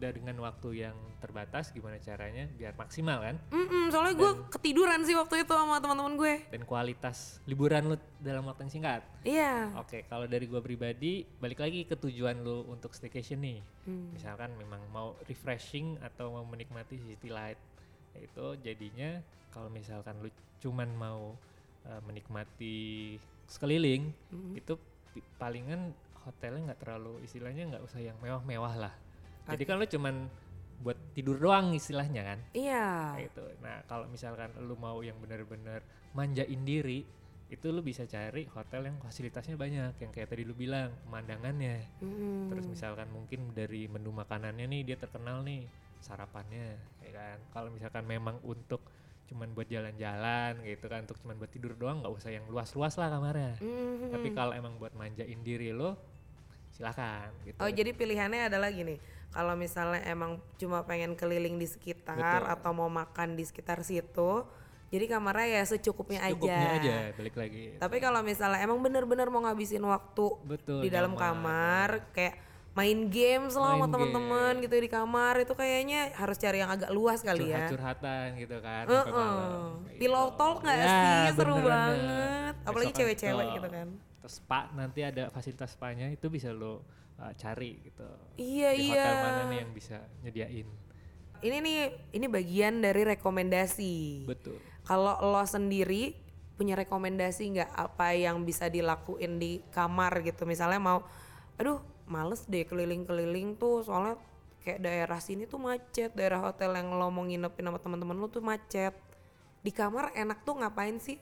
dengan 0.01 0.33
waktu 0.41 0.89
yang 0.89 0.97
terbatas 1.21 1.69
gimana 1.69 2.01
caranya 2.01 2.49
biar 2.57 2.73
maksimal 2.73 3.21
kan? 3.21 3.35
Mm-mm, 3.53 3.93
soalnya 3.93 4.17
gue 4.17 4.31
ketiduran 4.49 5.05
sih 5.05 5.13
waktu 5.13 5.45
itu 5.45 5.53
sama 5.53 5.77
teman-teman 5.77 6.17
gue. 6.17 6.33
Dan 6.49 6.65
kualitas 6.65 7.37
liburan 7.45 7.93
lu 7.93 7.97
dalam 8.17 8.49
waktu 8.49 8.65
yang 8.65 8.73
singkat. 8.73 9.01
Iya. 9.21 9.69
Oke, 9.77 10.09
kalau 10.09 10.25
dari 10.25 10.49
gua 10.49 10.63
pribadi 10.63 11.21
balik 11.37 11.61
lagi 11.61 11.85
ke 11.85 11.93
tujuan 11.93 12.41
lu 12.41 12.65
untuk 12.65 12.97
staycation 12.97 13.45
nih. 13.45 13.59
Hmm. 13.85 14.09
Misalkan 14.15 14.57
memang 14.57 14.81
mau 14.89 15.13
refreshing 15.29 16.01
atau 16.01 16.33
mau 16.33 16.45
menikmati 16.49 16.97
city 16.97 17.29
light. 17.29 17.59
Itu 18.17 18.57
jadinya 18.65 19.21
kalau 19.49 19.69
misalkan 19.69 20.17
lu 20.21 20.29
cuman 20.59 20.89
mau 20.93 21.35
uh, 21.87 22.01
menikmati 22.05 23.17
sekeliling 23.49 24.13
itu 24.53 24.77
pi- 25.15 25.25
palingan 25.41 25.95
hotelnya 26.21 26.71
nggak 26.73 26.81
terlalu 26.85 27.23
istilahnya 27.25 27.63
nggak 27.75 27.83
usah 27.83 27.99
yang 28.03 28.17
mewah-mewah 28.21 28.75
lah. 28.77 28.93
Jadi 29.49 29.63
kan 29.65 29.81
lu 29.81 29.89
cuman 29.89 30.15
buat 30.79 30.95
tidur 31.11 31.41
doang 31.41 31.75
istilahnya 31.75 32.21
kan. 32.23 32.39
Iya. 32.55 33.17
Kayak 33.17 33.25
gitu. 33.33 33.45
Nah, 33.59 33.83
kalau 33.89 34.05
misalkan 34.07 34.53
lu 34.63 34.77
mau 34.79 35.01
yang 35.03 35.17
benar-benar 35.19 35.83
manjain 36.15 36.61
diri, 36.63 37.03
itu 37.49 37.67
lu 37.73 37.81
bisa 37.81 38.05
cari 38.05 38.45
hotel 38.47 38.87
yang 38.87 38.97
fasilitasnya 39.01 39.57
banyak, 39.57 39.97
yang 39.99 40.11
kayak 40.13 40.29
tadi 40.31 40.45
lu 40.45 40.53
bilang, 40.53 40.93
pemandangannya. 41.03 41.83
Mm-mm. 41.99 42.47
Terus 42.53 42.65
misalkan 42.69 43.09
mungkin 43.09 43.51
dari 43.51 43.89
menu 43.89 44.13
makanannya 44.13 44.69
nih 44.69 44.81
dia 44.93 44.97
terkenal 45.01 45.43
nih 45.43 45.65
sarapannya, 45.99 46.79
ya 47.03 47.11
kan. 47.11 47.37
Kalau 47.51 47.73
misalkan 47.73 48.05
memang 48.07 48.39
untuk 48.45 48.79
cuman 49.29 49.53
buat 49.53 49.69
jalan-jalan 49.69 50.65
gitu 50.65 50.85
kan, 50.89 51.05
untuk 51.05 51.21
cuman 51.21 51.37
buat 51.37 51.51
tidur 51.53 51.77
doang 51.77 52.01
nggak 52.01 52.13
usah 52.13 52.33
yang 52.33 52.45
luas-luas 52.49 52.97
lah 52.97 53.13
kamarnya. 53.13 53.61
Mhm. 53.61 54.09
Tapi 54.09 54.27
kalau 54.33 54.53
emang 54.57 54.75
buat 54.81 54.91
manjain 54.97 55.39
diri 55.45 55.69
lo, 55.69 55.95
silakan 56.73 57.29
gitu. 57.45 57.61
Oh 57.61 57.69
jadi 57.69 57.93
pilihannya 57.93 58.49
adalah 58.49 58.73
gini, 58.73 58.97
kalau 59.29 59.53
misalnya 59.53 60.01
emang 60.09 60.41
cuma 60.57 60.81
pengen 60.89 61.13
keliling 61.13 61.61
di 61.61 61.69
sekitar 61.69 62.17
Betul. 62.17 62.53
atau 62.57 62.71
mau 62.73 62.89
makan 62.89 63.37
di 63.37 63.45
sekitar 63.45 63.85
situ, 63.85 64.45
jadi 64.89 65.05
kamarnya 65.05 65.61
ya 65.61 65.63
secukupnya, 65.69 66.25
Cukupnya 66.33 66.81
aja. 66.81 66.81
aja, 66.81 66.97
balik 67.13 67.35
lagi. 67.37 67.77
Tapi 67.77 67.97
kalau 68.01 68.25
misalnya 68.25 68.57
emang 68.65 68.81
bener-bener 68.81 69.29
mau 69.29 69.45
ngabisin 69.45 69.85
waktu 69.85 70.27
Betul. 70.49 70.81
di 70.81 70.89
dalam 70.89 71.13
nyaman. 71.13 71.21
kamar, 71.21 71.89
kayak 72.09 72.35
main 72.79 72.99
game 73.07 73.43
lah 73.51 73.75
sama 73.75 73.85
teman-teman 73.87 74.53
gitu 74.59 74.71
di 74.73 74.87
kamar 74.87 75.33
itu 75.37 75.51
kayaknya 75.51 76.15
harus 76.15 76.35
cari 76.35 76.57
yang 76.57 76.71
agak 76.71 76.87
luas 76.89 77.19
kali 77.19 77.51
ya. 77.51 77.67
curhat-curhatan 77.67 78.27
gitu 78.37 78.57
kan 78.59 78.83
malam, 78.87 79.83
kayak 79.83 79.99
Pillow 79.99 80.27
talk 80.33 80.57
nggak 80.61 80.77
Ya, 80.77 80.87
sih? 80.87 81.35
Seru 81.35 81.53
bener-bener. 81.53 81.67
banget. 81.67 82.53
Apalagi 82.63 82.91
cewek-cewek 82.93 83.45
itu. 83.45 83.55
gitu 83.55 83.67
kan. 83.67 83.87
terus 84.19 84.35
spa 84.37 84.59
nanti 84.73 84.99
ada 85.01 85.27
fasilitas 85.27 85.71
spa-nya 85.71 86.07
itu 86.07 86.27
bisa 86.27 86.51
lo 86.51 86.83
uh, 87.15 87.31
cari 87.33 87.79
gitu 87.81 88.03
Iya 88.35 88.69
di 88.73 88.83
iya. 88.89 89.03
hotel 89.03 89.15
mana 89.21 89.41
nih 89.45 89.57
yang 89.59 89.71
bisa 89.71 89.97
nyediain 90.19 90.67
Ini 91.39 91.57
nih 91.57 91.79
ini 92.13 92.25
bagian 92.27 92.79
dari 92.79 93.07
rekomendasi. 93.07 94.23
betul 94.25 94.59
Kalau 94.83 95.19
lo 95.21 95.39
sendiri 95.41 96.11
punya 96.53 96.75
rekomendasi 96.75 97.43
nggak 97.49 97.71
apa 97.71 98.11
yang 98.11 98.43
bisa 98.43 98.67
dilakuin 98.67 99.35
di 99.35 99.63
kamar 99.69 100.19
gitu? 100.19 100.43
Misalnya 100.43 100.75
mau, 100.77 100.99
aduh 101.55 101.79
males 102.09 102.43
deh 102.49 102.65
keliling-keliling 102.65 103.55
tuh 103.55 103.85
soalnya 103.85 104.17
kayak 104.65 104.83
daerah 104.83 105.19
sini 105.23 105.47
tuh 105.47 105.61
macet, 105.61 106.11
daerah 106.17 106.43
hotel 106.43 106.75
yang 106.75 106.91
lo 106.97 107.07
mau 107.13 107.23
nginepin 107.23 107.69
sama 107.69 107.79
teman-teman 107.79 108.17
lo 108.17 108.27
tuh 108.27 108.43
macet. 108.43 108.91
Di 109.63 109.71
kamar 109.71 110.11
enak 110.17 110.43
tuh 110.43 110.59
ngapain 110.59 110.99
sih? 110.99 111.21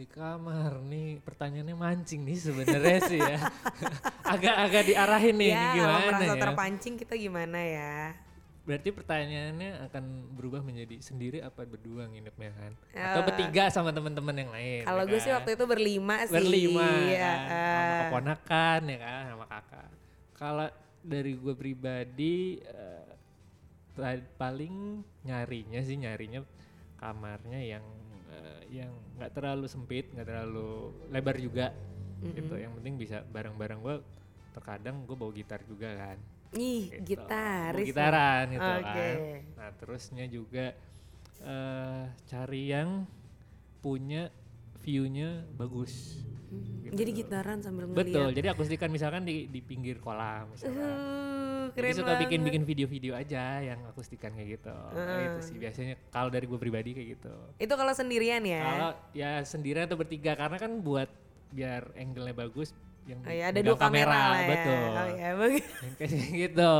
di 0.00 0.08
kamar 0.08 0.80
nih 0.80 1.20
pertanyaannya 1.20 1.76
mancing 1.76 2.24
nih 2.24 2.38
sebenarnya 2.40 2.98
sih 3.04 3.20
ya 3.20 3.36
agak-agak 4.32 4.82
diarahin 4.88 5.36
nih 5.36 5.52
ya, 5.52 5.60
kalau 5.60 5.76
gimana 5.76 6.00
merasa 6.08 6.24
ya 6.24 6.40
terpancing 6.40 6.94
kita 6.96 7.14
gimana 7.20 7.58
ya? 7.60 8.16
Berarti 8.70 8.88
pertanyaannya 8.88 9.70
akan 9.84 10.04
berubah 10.30 10.62
menjadi 10.62 11.02
sendiri 11.02 11.38
apa 11.40 11.66
berdua 11.66 12.06
nginepnya 12.06 12.54
kan 12.54 12.72
Ya. 12.90 13.10
atau 13.10 13.26
bertiga 13.26 13.66
sama 13.66 13.90
teman-teman 13.90 14.30
yang 14.32 14.50
lain 14.50 14.82
Kalau 14.84 15.02
ya 15.02 15.10
gue 15.10 15.18
sih 15.18 15.26
kan? 15.26 15.36
waktu 15.36 15.50
itu 15.52 15.64
berlima 15.66 16.16
sih. 16.22 16.32
berlima 16.32 16.88
ya. 17.04 17.18
kan, 17.18 17.48
sama 17.50 17.94
keponakan 18.00 18.80
ya 18.86 18.98
kan 18.98 19.22
sama 19.26 19.44
kakak 19.48 19.88
kalau 20.32 20.68
dari 21.02 21.32
gue 21.34 21.54
pribadi 21.54 22.36
ta- 23.92 24.30
paling 24.36 24.74
nyarinya 25.20 25.80
sih 25.80 25.96
nyarinya 25.96 26.40
kamarnya 26.96 27.60
yang 27.60 27.84
eh, 28.30 28.60
yang 28.70 28.90
nggak 29.16 29.32
terlalu 29.32 29.66
sempit 29.66 30.06
nggak 30.08 30.24
terlalu 30.24 30.70
lebar 31.10 31.36
juga 31.36 31.74
gitu 32.22 32.54
yang 32.54 32.76
penting 32.76 32.94
bisa 32.94 33.24
barang-barang 33.26 33.80
gue 33.80 33.96
terkadang 34.52 35.02
gue 35.02 35.16
bawa 35.16 35.32
gitar 35.32 35.60
juga 35.64 35.88
kan 35.90 36.18
Ih, 36.52 36.90
gitu. 36.90 37.14
gitaris. 37.14 37.84
Bawa 37.84 37.90
gitaran 37.94 38.44
gitu 38.50 38.66
Oke. 38.66 38.82
kan 38.82 39.16
nah 39.54 39.70
terusnya 39.76 40.24
juga 40.26 40.66
eh 41.40 42.04
cari 42.26 42.62
yang 42.68 43.06
punya 43.78 44.28
view-nya 44.80 45.44
bagus 45.54 46.20
Hmm, 46.50 46.82
Jadi 46.90 47.10
gitaran 47.14 47.62
sambil 47.62 47.86
Betul, 47.86 48.26
ngeliat. 48.26 48.34
jadi 48.34 48.46
akustikan 48.50 48.90
misalkan 48.90 49.22
di 49.22 49.46
di 49.46 49.62
pinggir 49.62 50.02
kolam 50.02 50.50
misalkan. 50.50 50.82
Uh, 50.82 51.70
Jadi 51.70 51.78
keren 51.78 51.94
suka 51.94 52.10
banget. 52.10 52.22
bikin-bikin 52.26 52.62
video-video 52.66 53.12
aja 53.14 53.62
yang 53.62 53.86
akustikan 53.86 54.34
kayak 54.34 54.58
gitu. 54.58 54.74
Nah, 54.90 55.30
itu 55.30 55.40
sih 55.46 55.56
biasanya 55.62 55.94
kalau 56.10 56.26
dari 56.26 56.50
gue 56.50 56.58
pribadi 56.58 56.90
kayak 56.90 57.08
gitu. 57.14 57.34
Itu 57.54 57.70
kalau 57.78 57.94
sendirian 57.94 58.42
ya? 58.42 58.66
Kalau 58.66 58.90
ya 59.14 59.46
sendirian 59.46 59.86
atau 59.86 59.94
bertiga 59.94 60.34
karena 60.34 60.58
kan 60.58 60.82
buat 60.82 61.06
biar 61.54 61.94
angle-nya 61.94 62.34
bagus 62.34 62.74
yang 63.10 63.20
Oh 63.20 63.32
ya, 63.32 63.44
ada 63.50 63.60
dua 63.60 63.76
kamera, 63.76 64.14
lah 64.30 64.38
ya. 64.38 64.48
betul. 64.48 64.84
Oh 64.94 65.08
ya, 65.10 65.28
bagus. 65.34 65.66
Kayak 65.98 66.28
gitu. 66.46 66.74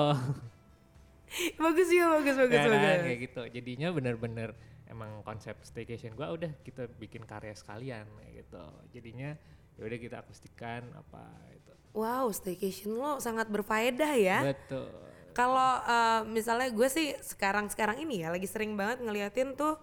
bagus 1.57 1.87
juga, 1.87 2.07
bagus, 2.19 2.37
bagus, 2.37 2.59
Ya 2.59 2.67
bagus. 2.67 3.01
kayak 3.07 3.21
gitu. 3.23 3.43
Jadinya 3.51 3.89
bener-bener 3.91 4.49
emang 4.91 5.23
konsep 5.23 5.55
staycation 5.63 6.19
gua 6.19 6.35
udah 6.35 6.51
kita 6.63 6.91
bikin 6.99 7.23
karya 7.23 7.55
sekalian 7.55 8.07
kayak 8.19 8.33
gitu. 8.43 8.65
Jadinya 8.91 9.31
ya 9.79 9.83
udah 9.87 9.99
kita 9.99 10.17
akustikan 10.19 10.83
apa 10.93 11.23
itu. 11.51 11.73
Wow, 11.95 12.31
staycation 12.31 12.95
lo 12.95 13.19
sangat 13.19 13.47
berfaedah 13.47 14.13
ya. 14.15 14.39
Betul. 14.51 14.91
Kalau 15.31 15.79
eh, 15.81 16.23
misalnya 16.27 16.71
gue 16.71 16.89
sih 16.91 17.15
sekarang-sekarang 17.23 18.03
ini 18.03 18.27
ya 18.27 18.35
lagi 18.35 18.51
sering 18.51 18.75
banget 18.75 18.99
ngeliatin 18.99 19.55
tuh 19.55 19.79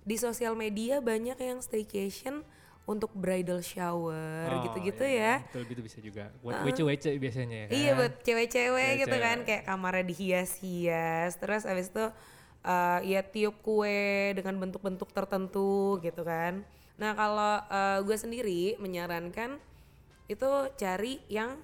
di 0.00 0.16
sosial 0.16 0.56
media 0.56 1.04
banyak 1.04 1.36
yang 1.36 1.60
staycation 1.60 2.40
untuk 2.88 3.12
bridal 3.12 3.60
shower 3.60 4.48
Oh, 4.48 4.64
gitu-gitu 4.64 5.04
iya, 5.04 5.44
ya. 5.44 5.46
Betul 5.52 5.62
gitu 5.68 5.80
bisa 5.84 5.98
juga. 6.00 6.24
Buat 6.40 6.64
wece-wece 6.64 7.12
biasanya 7.20 7.56
ya 7.56 7.66
kan. 7.68 7.76
Iya 7.76 7.90
buat 7.92 8.14
cewek-cewek 8.24 8.90
gitu 9.04 9.16
kan 9.20 9.38
kayak 9.44 9.62
kamarnya 9.68 10.04
dihias-hias 10.08 11.36
terus 11.36 11.68
abis 11.68 11.92
itu 11.92 12.08
uh, 12.64 12.98
ya 13.04 13.20
tiup 13.20 13.60
kue 13.60 14.32
dengan 14.32 14.56
bentuk-bentuk 14.56 15.12
tertentu 15.12 16.00
gitu 16.00 16.24
kan. 16.24 16.64
Nah 16.96 17.12
kalau 17.12 17.60
uh, 17.68 18.00
gue 18.00 18.16
sendiri 18.16 18.80
menyarankan 18.80 19.60
itu 20.32 20.48
cari 20.80 21.20
yang 21.28 21.60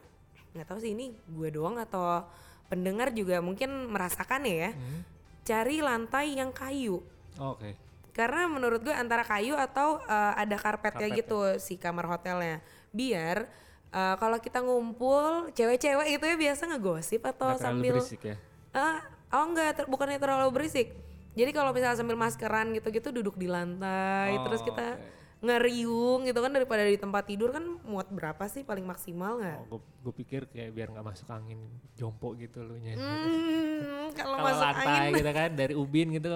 nggak 0.53 0.69
tahu 0.69 0.79
sih 0.79 0.93
ini 0.93 1.17
gue 1.27 1.49
doang 1.51 1.81
atau 1.81 2.29
pendengar 2.69 3.17
juga 3.17 3.41
mungkin 3.41 3.89
merasakan 3.89 4.45
ya. 4.45 4.77
Hmm. 4.77 5.01
Cari 5.45 5.81
lantai 5.81 6.37
yang 6.37 6.53
kayu. 6.53 7.01
Oke. 7.41 7.77
Karena 8.15 8.47
menurut 8.47 8.79
gue 8.81 8.95
antara 8.95 9.27
kayu 9.27 9.59
atau 9.59 9.99
uh, 10.07 10.33
ada 10.39 10.55
karpetnya 10.55 11.11
Karpet, 11.11 11.21
gitu 11.27 11.39
si 11.59 11.75
kamar 11.75 12.07
hotelnya. 12.07 12.63
Biar 12.95 13.51
uh, 13.91 14.15
kalau 14.23 14.39
kita 14.39 14.63
ngumpul 14.63 15.51
cewek-cewek 15.51 16.15
itu 16.15 16.25
ya 16.25 16.37
biasa 16.39 16.63
ngegosip 16.71 17.27
atau 17.27 17.51
Nggak 17.51 17.59
terlalu 17.59 17.75
sambil 17.75 17.95
berisik 17.99 18.23
ya. 18.23 18.37
Ah, 18.71 19.03
oh 19.35 19.51
enggak, 19.51 19.71
ter- 19.83 19.91
bukannya 19.91 20.23
terlalu 20.23 20.49
berisik. 20.55 20.95
Jadi 21.35 21.51
kalau 21.51 21.75
misalnya 21.75 21.99
sambil 21.99 22.15
maskeran 22.15 22.71
gitu-gitu 22.71 23.11
duduk 23.11 23.35
di 23.35 23.51
lantai, 23.51 24.39
Oh, 24.39 24.47
terus 24.47 24.63
kita 24.63 24.95
oke. 24.95 25.07
ngeriung 25.43 26.31
gitu 26.31 26.39
kan 26.39 26.55
daripada 26.55 26.87
di 26.87 26.95
tempat 26.95 27.27
tidur 27.27 27.51
kan 27.51 27.67
muat 27.83 28.07
berapa 28.15 28.47
sih 28.47 28.63
paling 28.63 28.87
maksimal 28.87 29.43
nggak? 29.43 29.59
Oh, 29.75 29.83
gue 29.83 30.15
pikir 30.15 30.47
kayak 30.47 30.71
biar 30.71 30.95
nggak 30.95 31.03
masuk 31.03 31.27
angin 31.35 31.59
jompo 31.99 32.39
gitu 32.39 32.63
lu 32.63 32.79
nya. 32.79 32.95
Hmm, 32.95 34.15
kalau 34.15 34.39
Kalau 34.39 34.47
masuk 34.47 34.63
lantai 34.63 34.87
angin 34.87 35.13
gitu 35.19 35.33
kan 35.35 35.51
dari 35.59 35.75
ubin 35.75 36.07
gitu. 36.15 36.31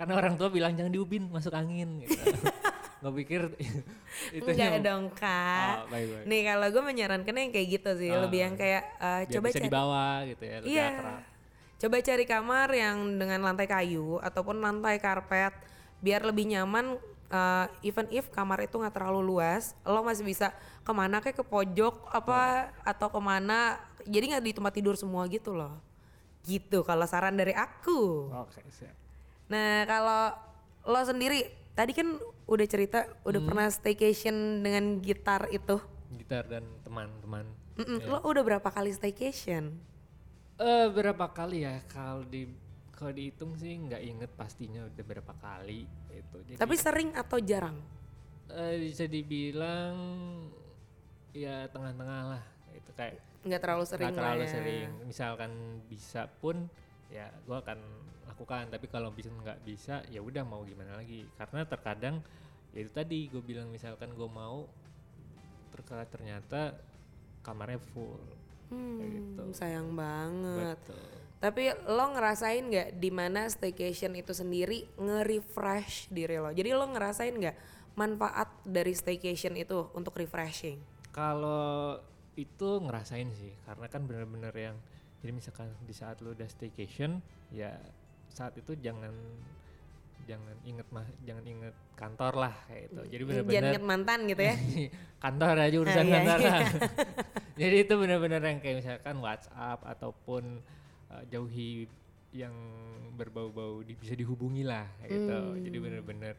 Karena 0.00 0.16
orang 0.16 0.34
tua 0.40 0.48
bilang 0.48 0.72
jangan 0.72 0.88
di 0.88 0.96
ubin 0.96 1.28
masuk 1.28 1.52
angin 1.52 2.00
gitu. 2.00 2.16
gue 3.00 3.12
pikir 3.24 3.48
itu 4.36 4.44
enggak 4.44 4.80
dong 4.84 5.08
kak. 5.12 5.84
Oh, 5.84 5.92
baik, 5.92 6.06
baik. 6.08 6.24
Nih 6.24 6.40
kalau 6.44 6.66
gue 6.68 6.82
menyarankan 6.84 7.32
yang 7.36 7.52
kayak 7.52 7.68
gitu 7.68 7.90
sih, 7.96 8.12
Ah. 8.12 8.20
lebih 8.24 8.40
yang 8.44 8.54
kayak 8.56 8.84
Biar 8.96 9.28
coba 9.28 9.46
bisa 9.48 9.56
cari 9.56 9.68
dibawa 9.68 10.04
gitu 10.28 10.42
ya, 10.44 10.56
lebih 10.60 10.72
Iya. 10.72 10.88
akrab. 10.88 11.20
Coba 11.80 11.96
cari 12.04 12.24
kamar 12.24 12.68
yang 12.72 12.96
dengan 13.16 13.40
lantai 13.40 13.64
kayu 13.64 14.20
ataupun 14.20 14.60
lantai 14.60 15.00
karpet 15.00 15.52
biar 16.00 16.24
lebih 16.24 16.48
nyaman 16.48 16.96
uh, 17.30 17.66
even 17.80 18.04
if 18.12 18.28
kamar 18.28 18.60
itu 18.60 18.76
nggak 18.76 18.92
terlalu 18.92 19.20
luas 19.32 19.72
lo 19.84 20.04
masih 20.04 20.24
bisa 20.24 20.52
ke 20.84 20.92
mana 20.92 21.20
kayak 21.20 21.40
ke 21.40 21.44
pojok 21.44 22.08
apa 22.08 22.68
atau 22.84 23.08
ke 23.08 23.20
mana 23.20 23.80
jadi 24.04 24.36
nggak 24.36 24.44
di 24.44 24.52
tempat 24.56 24.72
tidur 24.76 24.96
semua 24.96 25.24
gitu 25.28 25.52
loh 25.56 25.76
gitu 26.44 26.80
kalau 26.84 27.04
saran 27.04 27.36
dari 27.36 27.52
aku 27.52 28.28
Oke, 28.32 28.60
siap. 28.72 28.96
Nah 29.50 29.82
kalau 29.84 30.22
lo 30.86 31.00
sendiri 31.02 31.50
tadi 31.74 31.92
kan 31.92 32.16
udah 32.46 32.66
cerita 32.70 33.06
udah 33.26 33.40
pernah 33.42 33.66
staycation 33.68 34.62
dengan 34.62 35.02
gitar 35.02 35.50
itu 35.50 35.78
Gitar 36.10 36.42
dan 36.50 36.66
teman-teman. 36.82 37.46
Mm-mm, 37.78 38.02
lo 38.10 38.18
udah 38.26 38.42
berapa 38.42 38.68
kali 38.70 38.90
staycation 38.90 39.78
Eh 40.60 40.86
berapa 40.92 41.24
kali 41.32 41.64
ya 41.64 41.80
kalau 41.88 42.20
di 42.28 42.44
kalau 42.92 43.16
dihitung 43.16 43.56
sih 43.56 43.80
nggak 43.80 44.02
inget 44.04 44.30
pastinya 44.36 44.84
udah 44.84 45.04
berapa 45.08 45.32
kali 45.40 45.88
itu. 46.12 46.36
Jadi 46.52 46.60
tapi 46.60 46.76
sering 46.76 47.16
atau 47.16 47.40
jarang 47.40 47.80
eh, 48.52 48.76
bisa 48.76 49.08
dibilang 49.08 49.96
ya 51.32 51.64
tengah-tengah 51.72 52.20
lah 52.36 52.42
itu 52.76 52.90
kayak 52.92 53.16
nggak 53.40 53.60
terlalu 53.64 53.84
sering 53.88 54.06
nggak 54.12 54.20
terlalu 54.20 54.44
ya. 54.44 54.50
sering. 54.52 54.88
Misalkan 55.08 55.52
bisa 55.88 56.28
pun 56.44 56.68
ya 57.08 57.32
gua 57.48 57.64
akan 57.64 57.80
lakukan 58.40 58.72
tapi 58.72 58.86
kalau 58.88 59.12
bisa 59.12 59.28
nggak 59.28 59.60
bisa 59.68 60.00
ya 60.08 60.24
udah 60.24 60.42
mau 60.48 60.64
gimana 60.64 60.96
lagi 60.96 61.28
karena 61.36 61.68
terkadang 61.68 62.16
ya 62.72 62.80
itu 62.80 62.92
tadi 62.92 63.28
gue 63.28 63.42
bilang 63.44 63.68
misalkan 63.68 64.16
gue 64.16 64.30
mau 64.30 64.64
terka 65.72 66.02
ternyata 66.08 66.76
kamarnya 67.44 67.80
full 67.92 68.18
Hmm, 68.70 69.02
gitu. 69.02 69.42
sayang 69.50 69.98
banget. 69.98 70.78
betul 70.86 71.10
Tapi 71.42 71.74
lo 71.90 72.04
ngerasain 72.14 72.62
nggak 72.70 72.88
di 73.02 73.10
mana 73.10 73.50
staycation 73.50 74.14
itu 74.14 74.30
sendiri 74.30 74.86
nge-refresh 74.94 76.06
diri 76.12 76.36
lo? 76.38 76.54
Jadi 76.54 76.70
lo 76.70 76.86
ngerasain 76.86 77.34
nggak 77.34 77.56
manfaat 77.98 78.48
dari 78.62 78.94
staycation 78.94 79.58
itu 79.58 79.90
untuk 79.98 80.14
refreshing? 80.14 80.78
kalau 81.10 81.98
itu 82.38 82.70
ngerasain 82.80 83.28
sih 83.34 83.52
karena 83.66 83.86
kan 83.90 84.06
bener-bener 84.06 84.54
yang 84.54 84.76
jadi 85.20 85.32
misalkan 85.34 85.68
di 85.84 85.92
saat 85.92 86.22
lu 86.22 86.32
udah 86.32 86.46
staycation 86.46 87.18
ya 87.52 87.74
saat 88.30 88.54
itu 88.54 88.72
jangan 88.76 89.12
jangan 90.22 90.54
inget 90.62 90.86
mah 90.88 91.02
jangan 91.20 91.44
inget 91.44 91.74
kantor 91.92 92.32
lah 92.38 92.54
kayak 92.64 92.84
itu 92.86 93.00
jadi 93.08 93.22
Jangan 93.22 93.28
bener-bener 93.42 93.64
inget 93.68 93.84
mantan 93.84 94.18
gitu 94.24 94.42
ya? 94.42 94.56
kantor 95.24 95.54
aja 95.58 95.76
urusan 95.76 95.98
Ah, 95.98 96.04
iya, 96.04 96.14
kantor 96.14 96.38
iya. 96.38 96.56
jadi 97.60 97.76
itu 97.78 97.94
bener-bener 97.94 98.40
yang 98.40 98.58
kayak 98.58 98.76
misalkan 98.78 99.16
WhatsApp 99.18 99.78
ataupun 99.82 100.42
uh, 101.08 101.24
jauhi 101.26 101.90
yang 102.30 102.54
berbau-bau 103.12 103.82
di- 103.82 103.98
bisa 103.98 104.14
dihubungi 104.14 104.62
lah 104.62 104.86
kayak 104.98 105.10
gitu 105.10 105.38
jadi 105.60 105.76
Hmm. 105.76 105.84
bener-bener 105.84 106.34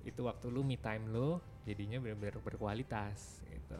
itu 0.00 0.20
waktu 0.20 0.46
lu 0.48 0.62
me 0.62 0.74
time 0.74 1.04
lu 1.06 1.36
jadinya 1.62 2.00
bener-bener 2.00 2.40
berkualitas 2.40 3.44
gitu 3.44 3.76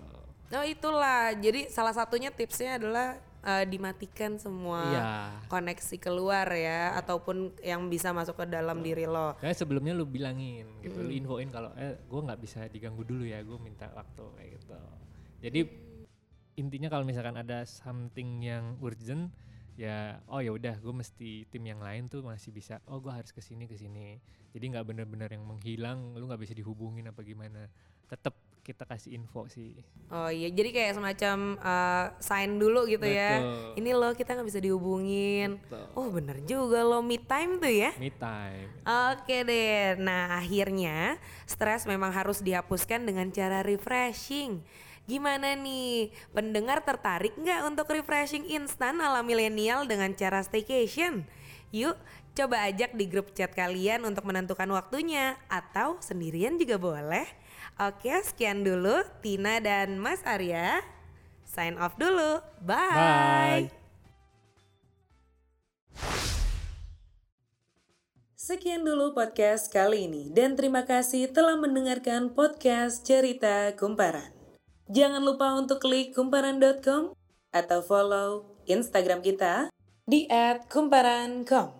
Oh 0.49 0.65
itulah, 0.65 1.37
jadi 1.37 1.69
salah 1.69 1.93
satunya 1.93 2.29
tipsnya 2.29 2.81
adalah 2.81 3.21
eh, 3.45 3.65
dimatikan 3.67 4.39
semua 4.39 4.81
iya 4.89 5.05
koneksi 5.49 5.97
keluar 5.99 6.47
ya, 6.53 6.95
ataupun 7.01 7.57
yang 7.65 7.89
bisa 7.89 8.13
masuk 8.13 8.37
ke 8.39 8.45
dalam 8.47 8.85
diri 8.85 9.09
lo. 9.09 9.35
Kayak 9.41 9.57
sebelumnya 9.59 9.97
lu 9.97 10.05
bilangin 10.05 10.69
gitu, 10.85 11.01
lu 11.01 11.13
infoin 11.13 11.49
kalau 11.49 11.73
eh 11.75 11.97
gue 11.99 12.21
nggak 12.21 12.41
bisa 12.41 12.61
diganggu 12.69 13.03
dulu 13.03 13.25
ya, 13.25 13.41
gue 13.41 13.59
minta 13.59 13.89
waktu 13.97 14.25
kayak 14.37 14.49
gitu. 14.61 14.79
Jadi 15.39 15.61
intinya 16.59 16.91
kalau 16.91 17.07
misalkan 17.07 17.39
ada 17.39 17.63
something 17.63 18.43
yang 18.43 18.75
urgent 18.83 19.31
ya 19.79 20.19
oh 20.27 20.43
ya 20.43 20.51
udah 20.51 20.75
gue 20.83 20.91
mesti 20.91 21.47
tim 21.55 21.63
yang 21.63 21.79
lain 21.79 22.11
tuh 22.11 22.19
masih 22.27 22.51
bisa 22.51 22.83
oh 22.91 22.99
gue 22.99 23.15
harus 23.15 23.31
ke 23.31 23.39
sini 23.39 23.71
ke 23.71 23.79
sini 23.79 24.19
jadi 24.51 24.75
nggak 24.75 24.91
bener-bener 24.91 25.31
yang 25.31 25.47
menghilang 25.47 26.19
lu 26.19 26.27
nggak 26.27 26.43
bisa 26.43 26.51
dihubungin 26.59 27.07
apa 27.07 27.23
gimana 27.23 27.71
tetap 28.11 28.35
kita 28.69 28.85
kasih 28.85 29.17
info 29.17 29.49
sih 29.49 29.73
Oh 30.13 30.29
iya, 30.29 30.53
jadi 30.53 30.73
kayak 30.73 30.93
semacam 31.01 31.57
eh, 31.57 32.05
sign 32.21 32.57
dulu 32.57 32.85
gitu 32.89 33.05
ya. 33.05 33.41
Betul. 33.41 33.77
Ini 33.81 33.91
lo 33.93 34.09
kita 34.17 34.37
nggak 34.37 34.49
bisa 34.49 34.61
dihubungin. 34.61 35.61
Betul. 35.65 35.85
Oh 35.97 36.09
bener 36.13 36.37
juga 36.45 36.81
lo 36.85 37.01
me 37.01 37.17
time 37.17 37.61
tuh 37.61 37.73
ya. 37.73 37.93
me 37.97 38.09
time 38.13 38.69
Oke 39.13 39.45
deh, 39.45 40.01
nah 40.01 40.41
akhirnya 40.41 41.21
stres 41.45 41.85
memang 41.85 42.09
harus 42.13 42.41
dihapuskan 42.41 43.05
dengan 43.05 43.29
cara 43.29 43.61
refreshing. 43.61 44.65
Gimana 45.09 45.57
nih, 45.57 46.13
pendengar 46.37 46.85
tertarik 46.85 47.33
nggak 47.33 47.65
untuk 47.65 47.89
refreshing 47.89 48.45
instan 48.45 49.01
ala 49.01 49.25
milenial 49.25 49.89
dengan 49.89 50.13
cara 50.13 50.45
staycation? 50.45 51.25
Yuk, 51.73 51.97
coba 52.37 52.69
ajak 52.69 52.93
di 52.93 53.09
grup 53.09 53.33
chat 53.33 53.57
kalian 53.57 54.05
untuk 54.05 54.29
menentukan 54.29 54.69
waktunya 54.69 55.41
atau 55.49 55.97
sendirian 56.05 56.61
juga 56.61 56.77
boleh. 56.77 57.25
Oke, 57.81 58.13
sekian 58.21 58.61
dulu 58.61 59.01
Tina 59.25 59.65
dan 59.65 59.97
Mas 59.97 60.21
Arya. 60.29 60.85
Sign 61.49 61.81
off 61.81 61.97
dulu. 61.97 62.45
bye 62.61 63.73
Sekian 68.37 68.85
dulu 68.85 69.17
podcast 69.17 69.73
kali 69.73 70.05
ini 70.05 70.29
dan 70.33 70.53
terima 70.53 70.85
kasih 70.85 71.33
telah 71.33 71.57
mendengarkan 71.57 72.33
podcast 72.37 73.05
Cerita 73.09 73.73
Kumparan. 73.77 74.38
Jangan 74.89 75.21
lupa 75.21 75.53
untuk 75.53 75.85
klik 75.85 76.17
kumparan.com 76.17 77.13
atau 77.53 77.79
follow 77.85 78.57
Instagram 78.65 79.21
kita 79.21 79.69
di 80.09 80.25
@kumparan.com. 80.73 81.78